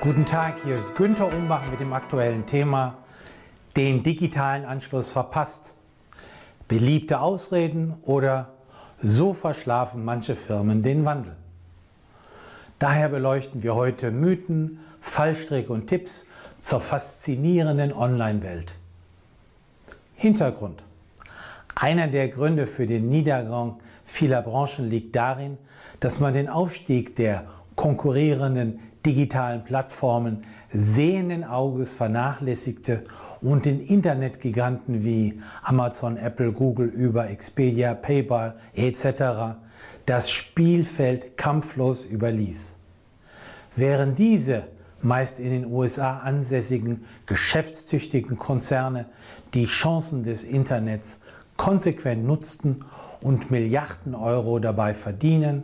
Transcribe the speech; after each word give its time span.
Guten 0.00 0.26
Tag, 0.26 0.56
hier 0.62 0.76
ist 0.76 0.94
Günther 0.94 1.32
Umbach 1.32 1.68
mit 1.70 1.80
dem 1.80 1.92
aktuellen 1.92 2.44
Thema 2.44 2.98
den 3.76 4.02
digitalen 4.02 4.64
Anschluss 4.64 5.10
verpasst. 5.10 5.74
Beliebte 6.68 7.18
Ausreden 7.18 7.94
oder 8.02 8.50
so 9.02 9.32
verschlafen 9.32 10.04
manche 10.04 10.36
Firmen 10.36 10.82
den 10.82 11.04
Wandel. 11.06 11.34
Daher 12.78 13.08
beleuchten 13.08 13.62
wir 13.62 13.74
heute 13.74 14.10
Mythen, 14.10 14.80
Fallstricke 15.00 15.72
und 15.72 15.86
Tipps 15.86 16.26
zur 16.60 16.80
faszinierenden 16.80 17.92
Online-Welt. 17.92 18.74
Hintergrund. 20.14 20.84
Einer 21.74 22.06
der 22.06 22.28
Gründe 22.28 22.66
für 22.66 22.86
den 22.86 23.08
Niedergang 23.08 23.80
vieler 24.04 24.42
Branchen 24.42 24.88
liegt 24.88 25.16
darin, 25.16 25.56
dass 26.00 26.20
man 26.20 26.34
den 26.34 26.48
Aufstieg 26.48 27.16
der 27.16 27.44
konkurrierenden 27.76 28.80
digitalen 29.06 29.64
Plattformen 29.64 30.42
sehenden 30.72 31.44
Auges 31.44 31.94
vernachlässigte 31.94 33.04
und 33.40 33.64
den 33.64 33.80
Internetgiganten 33.80 35.04
wie 35.04 35.40
Amazon, 35.62 36.16
Apple, 36.16 36.52
Google, 36.52 36.92
Uber, 36.94 37.30
Expedia, 37.30 37.94
PayPal 37.94 38.56
etc. 38.74 39.56
das 40.04 40.30
Spielfeld 40.30 41.36
kampflos 41.36 42.04
überließ. 42.04 42.74
Während 43.76 44.18
diese 44.18 44.64
meist 45.02 45.38
in 45.38 45.50
den 45.50 45.66
USA 45.66 46.18
ansässigen 46.18 47.04
geschäftstüchtigen 47.26 48.36
Konzerne 48.36 49.06
die 49.54 49.66
Chancen 49.66 50.24
des 50.24 50.42
Internets 50.42 51.20
konsequent 51.56 52.26
nutzten 52.26 52.84
und 53.20 53.50
Milliarden 53.50 54.14
Euro 54.14 54.58
dabei 54.58 54.94
verdienen, 54.94 55.62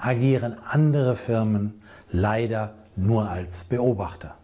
agieren 0.00 0.56
andere 0.68 1.16
Firmen 1.16 1.82
leider 2.10 2.74
nur 2.96 3.28
als 3.28 3.64
Beobachter. 3.64 4.34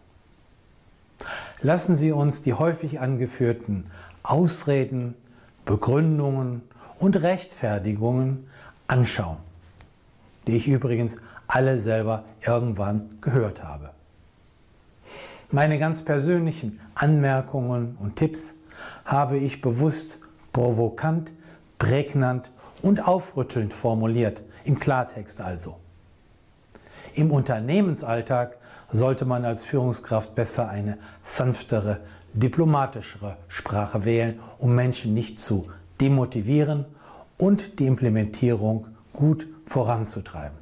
Lassen 1.61 1.95
Sie 1.95 2.11
uns 2.11 2.41
die 2.41 2.53
häufig 2.53 2.99
angeführten 2.99 3.85
Ausreden, 4.23 5.15
Begründungen 5.65 6.61
und 6.99 7.21
Rechtfertigungen 7.21 8.47
anschauen, 8.87 9.37
die 10.45 10.55
ich 10.57 10.67
übrigens 10.67 11.17
alle 11.47 11.79
selber 11.79 12.23
irgendwann 12.45 13.09
gehört 13.21 13.63
habe. 13.63 13.91
Meine 15.49 15.79
ganz 15.79 16.03
persönlichen 16.03 16.79
Anmerkungen 16.93 17.97
und 17.99 18.17
Tipps 18.17 18.53
habe 19.05 19.37
ich 19.37 19.61
bewusst 19.61 20.19
provokant, 20.51 21.31
prägnant 21.79 22.51
und 22.81 23.07
aufrüttelnd 23.07 23.73
formuliert, 23.73 24.41
im 24.67 24.79
Klartext 24.79 25.41
also. 25.41 25.77
Im 27.13 27.31
Unternehmensalltag 27.31 28.57
sollte 28.91 29.25
man 29.25 29.45
als 29.45 29.63
Führungskraft 29.63 30.35
besser 30.35 30.69
eine 30.69 30.97
sanftere, 31.23 32.01
diplomatischere 32.33 33.37
Sprache 33.47 34.05
wählen, 34.05 34.39
um 34.59 34.75
Menschen 34.75 35.13
nicht 35.13 35.39
zu 35.39 35.65
demotivieren 35.99 36.85
und 37.37 37.79
die 37.79 37.87
Implementierung 37.87 38.87
gut 39.13 39.47
voranzutreiben. 39.65 40.57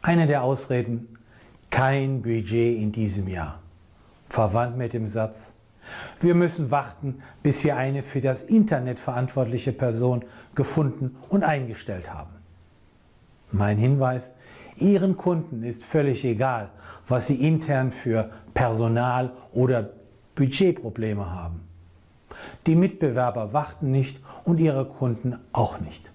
Eine 0.00 0.26
der 0.26 0.42
Ausreden, 0.42 1.18
kein 1.70 2.22
Budget 2.22 2.78
in 2.78 2.92
diesem 2.92 3.28
Jahr. 3.28 3.60
Verwandt 4.28 4.76
mit 4.76 4.92
dem 4.92 5.06
Satz, 5.06 5.54
wir 6.20 6.34
müssen 6.34 6.70
warten, 6.70 7.22
bis 7.42 7.64
wir 7.64 7.76
eine 7.76 8.02
für 8.02 8.20
das 8.20 8.42
Internet 8.42 9.00
verantwortliche 9.00 9.72
Person 9.72 10.24
gefunden 10.54 11.16
und 11.28 11.44
eingestellt 11.44 12.12
haben. 12.12 12.30
Mein 13.50 13.78
Hinweis, 13.78 14.32
Ihren 14.76 15.16
Kunden 15.16 15.62
ist 15.62 15.84
völlig 15.84 16.24
egal, 16.24 16.70
was 17.06 17.26
Sie 17.26 17.46
intern 17.46 17.90
für 17.90 18.30
Personal- 18.54 19.32
oder 19.52 19.90
Budgetprobleme 20.34 21.30
haben. 21.30 21.62
Die 22.66 22.76
Mitbewerber 22.76 23.52
warten 23.52 23.90
nicht 23.90 24.20
und 24.44 24.60
Ihre 24.60 24.84
Kunden 24.84 25.36
auch 25.52 25.80
nicht. 25.80 26.12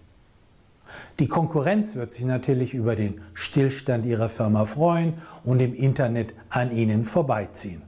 Die 1.19 1.27
Konkurrenz 1.27 1.95
wird 1.95 2.13
sich 2.13 2.25
natürlich 2.25 2.73
über 2.73 2.95
den 2.95 3.21
Stillstand 3.33 4.05
Ihrer 4.05 4.29
Firma 4.29 4.65
freuen 4.65 5.15
und 5.43 5.61
im 5.61 5.73
Internet 5.73 6.33
an 6.49 6.71
Ihnen 6.71 7.05
vorbeiziehen. 7.05 7.81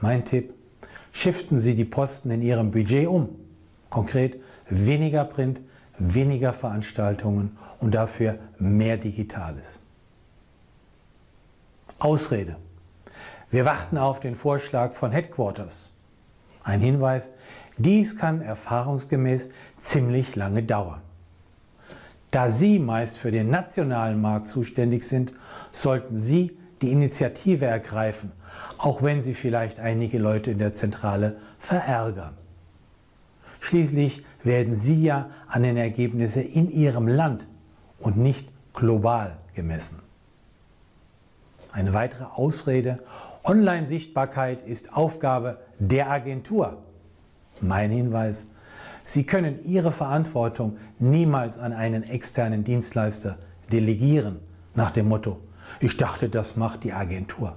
Mein 0.00 0.24
Tipp, 0.24 0.54
shiften 1.12 1.58
Sie 1.58 1.74
die 1.74 1.84
Posten 1.84 2.30
in 2.30 2.42
Ihrem 2.42 2.70
Budget 2.70 3.08
um. 3.08 3.30
Konkret 3.90 4.40
weniger 4.68 5.24
Print, 5.24 5.60
weniger 5.98 6.52
Veranstaltungen 6.52 7.56
und 7.80 7.94
dafür 7.94 8.38
mehr 8.58 8.96
Digitales. 8.96 9.80
Ausrede. 11.98 12.56
Wir 13.50 13.64
warten 13.64 13.98
auf 13.98 14.20
den 14.20 14.34
Vorschlag 14.34 14.92
von 14.92 15.10
Headquarters. 15.10 15.94
Ein 16.62 16.80
Hinweis, 16.80 17.32
dies 17.78 18.16
kann 18.16 18.42
erfahrungsgemäß 18.42 19.48
ziemlich 19.78 20.36
lange 20.36 20.62
dauern. 20.62 21.00
Da 22.30 22.50
Sie 22.50 22.78
meist 22.78 23.18
für 23.18 23.30
den 23.30 23.48
nationalen 23.48 24.20
Markt 24.20 24.48
zuständig 24.48 25.02
sind, 25.02 25.32
sollten 25.72 26.18
Sie 26.18 26.56
die 26.82 26.92
Initiative 26.92 27.66
ergreifen, 27.66 28.32
auch 28.78 29.02
wenn 29.02 29.22
Sie 29.22 29.34
vielleicht 29.34 29.80
einige 29.80 30.18
Leute 30.18 30.50
in 30.50 30.58
der 30.58 30.74
Zentrale 30.74 31.36
verärgern. 31.58 32.34
Schließlich 33.60 34.24
werden 34.44 34.74
Sie 34.74 35.02
ja 35.02 35.30
an 35.48 35.62
den 35.62 35.76
Ergebnissen 35.76 36.42
in 36.42 36.70
Ihrem 36.70 37.08
Land 37.08 37.46
und 37.98 38.16
nicht 38.16 38.48
global 38.72 39.38
gemessen. 39.54 39.98
Eine 41.72 41.92
weitere 41.92 42.24
Ausrede, 42.24 43.00
Online-Sichtbarkeit 43.44 44.62
ist 44.62 44.92
Aufgabe 44.96 45.58
der 45.78 46.10
Agentur. 46.10 46.82
Mein 47.60 47.90
Hinweis, 47.90 48.46
Sie 49.04 49.24
können 49.24 49.58
Ihre 49.64 49.90
Verantwortung 49.90 50.76
niemals 50.98 51.58
an 51.58 51.72
einen 51.72 52.02
externen 52.02 52.62
Dienstleister 52.62 53.38
delegieren, 53.72 54.40
nach 54.74 54.90
dem 54.90 55.08
Motto, 55.08 55.40
ich 55.80 55.96
dachte, 55.96 56.28
das 56.28 56.56
macht 56.56 56.84
die 56.84 56.92
Agentur. 56.92 57.56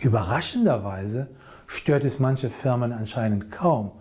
Überraschenderweise 0.00 1.28
stört 1.66 2.04
es 2.04 2.18
manche 2.18 2.50
Firmen 2.50 2.92
anscheinend 2.92 3.50
kaum, 3.50 3.92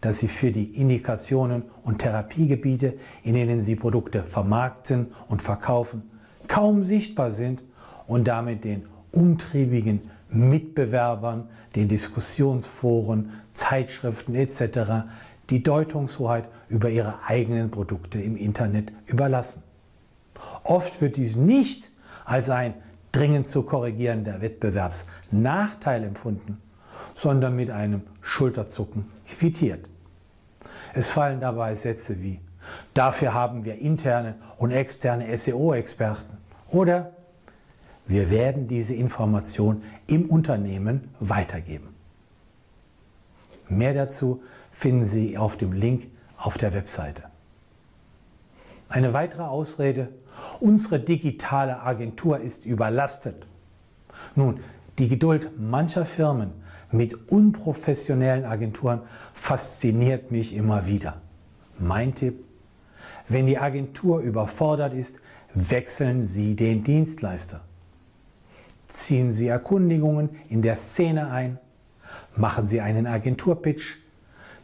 dass 0.00 0.18
sie 0.18 0.28
für 0.28 0.52
die 0.52 0.76
Indikationen 0.80 1.64
und 1.82 1.98
Therapiegebiete, 1.98 2.94
in 3.22 3.34
denen 3.34 3.60
sie 3.60 3.76
Produkte 3.76 4.22
vermarkten 4.22 5.08
und 5.28 5.42
verkaufen, 5.42 6.10
kaum 6.46 6.84
sichtbar 6.84 7.30
sind 7.30 7.62
und 8.06 8.28
damit 8.28 8.64
den 8.64 8.86
umtriebigen 9.12 10.10
Mitbewerbern, 10.28 11.48
den 11.74 11.88
Diskussionsforen, 11.88 13.30
Zeitschriften 13.52 14.34
etc. 14.34 15.06
die 15.50 15.62
Deutungshoheit 15.62 16.48
über 16.68 16.90
ihre 16.90 17.14
eigenen 17.26 17.70
Produkte 17.70 18.20
im 18.20 18.36
Internet 18.36 18.92
überlassen. 19.06 19.62
Oft 20.64 21.00
wird 21.00 21.16
dies 21.16 21.36
nicht 21.36 21.90
als 22.24 22.50
ein 22.50 22.74
dringend 23.12 23.48
zu 23.48 23.62
korrigierender 23.62 24.42
Wettbewerbsnachteil 24.42 26.04
empfunden, 26.04 26.60
sondern 27.14 27.56
mit 27.56 27.70
einem 27.70 28.02
Schulterzucken 28.20 29.06
quittiert. 29.26 29.88
Es 30.92 31.10
fallen 31.10 31.40
dabei 31.40 31.74
Sätze 31.74 32.20
wie, 32.22 32.40
dafür 32.94 33.32
haben 33.32 33.64
wir 33.64 33.76
interne 33.76 34.34
und 34.58 34.70
externe 34.70 35.36
SEO-Experten 35.36 36.36
oder 36.70 37.12
wir 38.06 38.30
werden 38.30 38.68
diese 38.68 38.94
Information 38.94 39.82
im 40.06 40.26
Unternehmen 40.26 41.10
weitergeben. 41.20 41.94
Mehr 43.68 43.94
dazu 43.94 44.42
finden 44.70 45.06
Sie 45.06 45.36
auf 45.36 45.56
dem 45.56 45.72
Link 45.72 46.08
auf 46.38 46.56
der 46.56 46.72
Webseite. 46.72 47.24
Eine 48.88 49.12
weitere 49.12 49.42
Ausrede, 49.42 50.08
unsere 50.60 51.00
digitale 51.00 51.82
Agentur 51.82 52.38
ist 52.38 52.64
überlastet. 52.64 53.46
Nun, 54.34 54.60
die 54.98 55.08
Geduld 55.08 55.58
mancher 55.58 56.04
Firmen 56.04 56.52
mit 56.90 57.30
unprofessionellen 57.30 58.44
Agenturen 58.44 59.00
fasziniert 59.34 60.30
mich 60.30 60.54
immer 60.54 60.86
wieder. 60.86 61.20
Mein 61.78 62.14
Tipp, 62.14 62.44
wenn 63.28 63.46
die 63.46 63.58
Agentur 63.58 64.20
überfordert 64.20 64.94
ist, 64.94 65.16
wechseln 65.54 66.22
Sie 66.22 66.54
den 66.54 66.84
Dienstleister. 66.84 67.62
Ziehen 68.86 69.32
Sie 69.32 69.48
Erkundigungen 69.48 70.30
in 70.48 70.62
der 70.62 70.76
Szene 70.76 71.28
ein, 71.28 71.58
machen 72.36 72.66
Sie 72.66 72.80
einen 72.80 73.06
Agenturpitch, 73.06 73.96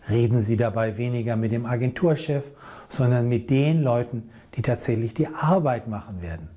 reden 0.09 0.41
Sie 0.41 0.57
dabei 0.57 0.97
weniger 0.97 1.37
mit 1.37 1.53
dem 1.53 1.67
Agenturchef, 1.67 2.51
sondern 2.89 3.29
mit 3.29 3.51
den 3.51 3.83
Leuten, 3.83 4.31
die 4.57 4.63
tatsächlich 4.63 5.15
die 5.15 5.29
Arbeit 5.29 5.89
machen 5.89 6.23
werden. 6.23 6.49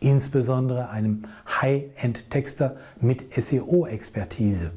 Insbesondere 0.00 0.90
einem 0.90 1.24
High-End-Texter 1.60 2.76
mit 3.00 3.32
SEO-Expertise. 3.34 4.72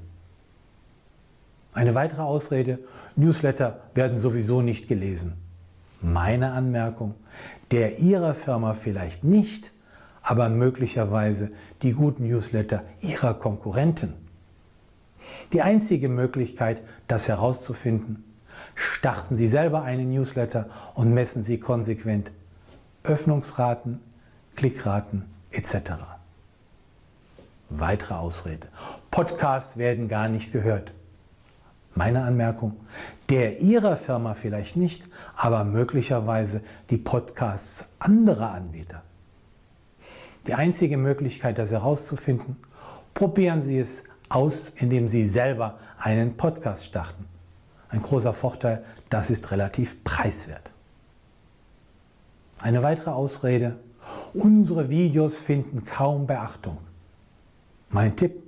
Eine 1.74 1.95
weitere 1.95 2.21
Ausrede, 2.21 2.79
Newsletter 3.15 3.81
werden 3.94 4.18
sowieso 4.18 4.62
nicht 4.62 4.88
gelesen. 4.88 5.33
Meine 6.01 6.51
Anmerkung, 6.51 7.15
der 7.71 8.00
Ihrer 8.00 8.33
Firma 8.33 8.73
vielleicht 8.73 9.23
nicht, 9.23 9.71
aber 10.21 10.50
möglicherweise 10.50 11.51
die 11.81 11.94
guten 11.94 12.27
Newsletter 12.27 12.83
Ihrer 13.01 13.33
Konkurrenten. 13.33 14.26
Die 15.53 15.62
einzige 15.62 16.09
Möglichkeit, 16.09 16.81
das 17.07 17.27
herauszufinden, 17.27 18.24
starten 18.75 19.38
Sie 19.38 19.47
selber 19.47 19.83
einen 19.83 20.12
Newsletter 20.12 20.69
und 20.94 21.13
messen 21.13 21.41
Sie 21.41 21.59
konsequent 21.59 22.31
Öffnungsraten, 23.03 24.00
Klickraten 24.56 25.25
etc. 25.51 25.91
Weitere 27.69 28.15
Ausrede. 28.15 28.68
Podcasts 29.12 29.77
werden 29.77 30.07
gar 30.07 30.29
nicht 30.29 30.51
gehört. 30.51 30.91
Meine 31.95 32.23
Anmerkung, 32.23 32.75
der 33.30 33.59
Ihrer 33.59 33.95
Firma 33.97 34.35
vielleicht 34.35 34.75
nicht, 34.75 35.07
aber 35.35 35.63
möglicherweise 35.63 36.62
die 36.89 36.97
Podcasts 36.97 37.88
anderer 38.00 38.51
Anbieter. 38.51 39.01
Die 40.45 40.53
einzige 40.53 40.97
Möglichkeit, 40.97 41.57
das 41.57 41.71
herauszufinden, 41.71 42.57
probieren 43.13 43.62
Sie 43.62 43.80
es 43.80 44.03
aus, 44.29 44.69
indem 44.75 45.07
Sie 45.07 45.27
selber 45.27 45.77
einen 46.00 46.38
Podcast 46.38 46.85
starten. 46.85 47.25
Ein 47.89 48.01
großer 48.01 48.33
Vorteil, 48.33 48.83
das 49.09 49.29
ist 49.29 49.51
relativ 49.51 50.03
preiswert. 50.03 50.71
Eine 52.62 52.83
weitere 52.83 53.12
Ausrede, 53.12 53.77
unsere 54.33 54.89
Videos 54.89 55.38
finden 55.38 55.85
kaum 55.85 56.27
Beachtung. 56.27 56.77
Mein 57.89 58.15
Tipp, 58.15 58.44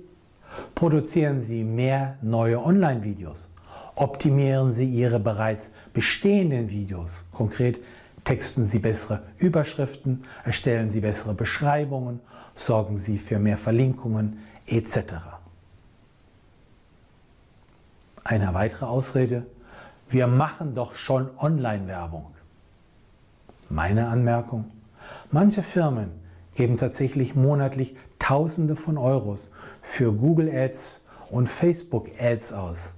produzieren 0.74 1.40
Sie 1.40 1.64
mehr 1.64 2.16
neue 2.20 2.62
Online-Videos. 2.62 3.48
Optimieren 3.94 4.72
Sie 4.72 4.88
Ihre 4.88 5.20
bereits 5.20 5.70
bestehenden 5.92 6.70
Videos. 6.70 7.24
Konkret 7.32 7.80
texten 8.24 8.64
Sie 8.64 8.78
bessere 8.78 9.22
Überschriften, 9.38 10.22
erstellen 10.44 10.90
Sie 10.90 11.00
bessere 11.00 11.34
Beschreibungen, 11.34 12.20
sorgen 12.54 12.96
Sie 12.96 13.18
für 13.18 13.38
mehr 13.38 13.58
Verlinkungen 13.58 14.38
etc. 14.66 15.39
Eine 18.30 18.54
weitere 18.54 18.84
Ausrede, 18.84 19.44
wir 20.08 20.28
machen 20.28 20.76
doch 20.76 20.94
schon 20.94 21.30
Online-Werbung. 21.36 22.26
Meine 23.68 24.06
Anmerkung, 24.06 24.70
manche 25.32 25.64
Firmen 25.64 26.12
geben 26.54 26.76
tatsächlich 26.76 27.34
monatlich 27.34 27.96
Tausende 28.20 28.76
von 28.76 28.98
Euros 28.98 29.50
für 29.82 30.12
Google 30.12 30.48
Ads 30.48 31.08
und 31.28 31.48
Facebook 31.48 32.08
Ads 32.20 32.52
aus. 32.52 32.94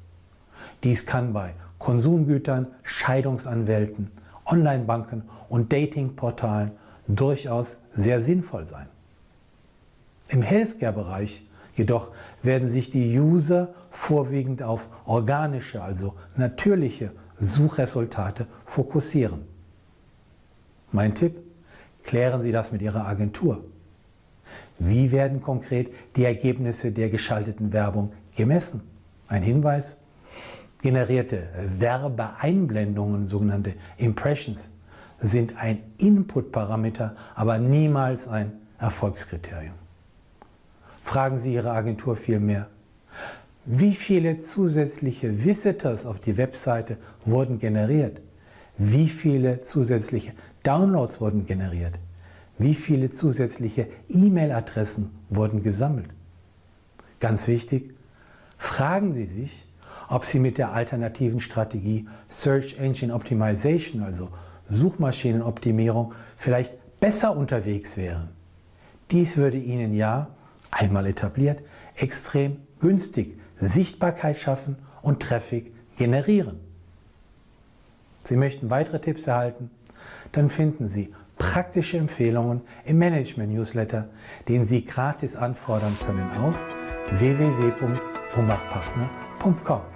Dies 0.84 1.06
kann 1.06 1.32
bei 1.32 1.54
Konsumgütern, 1.78 2.66
Scheidungsanwälten, 2.82 4.10
Onlinebanken 4.44 5.22
und 5.48 5.72
Datingportalen 5.72 6.72
durchaus 7.08 7.78
sehr 7.94 8.20
sinnvoll 8.20 8.66
sein. 8.66 8.86
Im 10.28 10.42
Healthcare-Bereich 10.42 11.48
jedoch 11.74 12.10
werden 12.42 12.68
sich 12.68 12.90
die 12.90 13.18
User 13.18 13.74
vorwiegend 13.90 14.62
auf 14.62 14.88
organische, 15.04 15.82
also 15.82 16.14
natürliche 16.36 17.12
Suchresultate 17.38 18.46
fokussieren. 18.64 19.42
Mein 20.90 21.14
Tipp, 21.14 21.36
klären 22.02 22.42
Sie 22.42 22.52
das 22.52 22.72
mit 22.72 22.82
Ihrer 22.82 23.06
Agentur. 23.06 23.64
Wie 24.78 25.12
werden 25.12 25.40
konkret 25.40 25.92
die 26.16 26.24
Ergebnisse 26.24 26.92
der 26.92 27.08
geschalteten 27.08 27.72
Werbung 27.72 28.12
gemessen? 28.36 28.82
Ein 29.28 29.42
Hinweis, 29.42 29.98
generierte 30.82 31.48
Werbeeinblendungen, 31.78 33.26
sogenannte 33.26 33.74
Impressions, 33.96 34.70
sind 35.18 35.56
ein 35.56 35.78
Input-Parameter, 35.98 37.14
aber 37.34 37.58
niemals 37.58 38.26
ein 38.26 38.52
Erfolgskriterium. 38.78 39.81
Fragen 41.02 41.38
Sie 41.38 41.54
Ihre 41.54 41.72
Agentur 41.72 42.16
vielmehr, 42.16 42.68
wie 43.64 43.94
viele 43.94 44.38
zusätzliche 44.38 45.44
Visitors 45.44 46.04
auf 46.04 46.18
die 46.18 46.36
Webseite 46.36 46.96
wurden 47.24 47.58
generiert? 47.60 48.20
Wie 48.76 49.08
viele 49.08 49.60
zusätzliche 49.60 50.32
Downloads 50.64 51.20
wurden 51.20 51.46
generiert? 51.46 51.98
Wie 52.58 52.74
viele 52.74 53.10
zusätzliche 53.10 53.86
E-Mail-Adressen 54.08 55.10
wurden 55.30 55.62
gesammelt? 55.62 56.08
Ganz 57.20 57.46
wichtig, 57.46 57.94
fragen 58.56 59.12
Sie 59.12 59.26
sich, 59.26 59.68
ob 60.08 60.24
Sie 60.24 60.40
mit 60.40 60.58
der 60.58 60.72
alternativen 60.72 61.38
Strategie 61.38 62.08
Search 62.28 62.78
Engine 62.78 63.14
Optimization, 63.14 64.02
also 64.02 64.28
Suchmaschinenoptimierung, 64.70 66.14
vielleicht 66.36 66.72
besser 66.98 67.36
unterwegs 67.36 67.96
wären. 67.96 68.30
Dies 69.10 69.36
würde 69.36 69.58
Ihnen 69.58 69.94
ja, 69.94 70.30
einmal 70.72 71.06
etabliert, 71.06 71.62
extrem 71.94 72.56
günstig 72.80 73.38
Sichtbarkeit 73.56 74.38
schaffen 74.38 74.76
und 75.02 75.22
Traffic 75.22 75.72
generieren. 75.96 76.58
Sie 78.24 78.36
möchten 78.36 78.70
weitere 78.70 79.00
Tipps 79.00 79.28
erhalten? 79.28 79.70
Dann 80.32 80.50
finden 80.50 80.88
Sie 80.88 81.12
praktische 81.38 81.98
Empfehlungen 81.98 82.62
im 82.84 82.98
Management-Newsletter, 82.98 84.08
den 84.48 84.64
Sie 84.64 84.84
gratis 84.84 85.36
anfordern 85.36 85.96
können 86.04 86.28
auf 86.38 86.58
www.rumbachpartner.com. 87.18 89.91